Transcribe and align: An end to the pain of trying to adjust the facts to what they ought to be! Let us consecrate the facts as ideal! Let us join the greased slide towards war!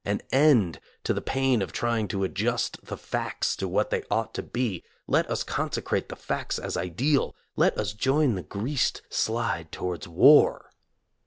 An 0.03 0.23
end 0.31 0.79
to 1.03 1.13
the 1.13 1.21
pain 1.21 1.61
of 1.61 1.71
trying 1.71 2.07
to 2.07 2.23
adjust 2.23 2.83
the 2.83 2.97
facts 2.97 3.55
to 3.57 3.67
what 3.67 3.91
they 3.91 4.01
ought 4.09 4.33
to 4.33 4.41
be! 4.41 4.83
Let 5.05 5.29
us 5.29 5.43
consecrate 5.43 6.09
the 6.09 6.15
facts 6.15 6.57
as 6.57 6.75
ideal! 6.75 7.35
Let 7.55 7.77
us 7.77 7.93
join 7.93 8.33
the 8.33 8.41
greased 8.41 9.03
slide 9.11 9.71
towards 9.71 10.07
war! 10.07 10.71